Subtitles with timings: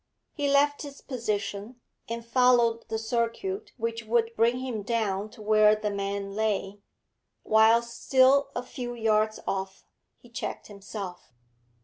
[0.33, 5.75] He left his position, and followed the circuit which would bring him down to where
[5.75, 6.79] the man lay.
[7.43, 9.85] Whilst still a few yards off,
[10.17, 11.31] he checked himself.